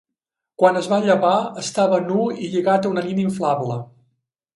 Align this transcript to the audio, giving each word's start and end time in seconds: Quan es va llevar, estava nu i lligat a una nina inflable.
Quan 0.61 0.77
es 0.79 0.87
va 0.93 0.97
llevar, 1.03 1.33
estava 1.63 1.99
nu 2.05 2.23
i 2.47 2.49
lligat 2.55 2.87
a 2.87 2.91
una 2.95 3.05
nina 3.09 3.23
inflable. 3.25 3.77